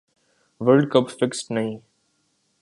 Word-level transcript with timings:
world 0.61 0.85
Cup 0.93 1.09
fixed 1.19 1.51
نہی 1.55 1.71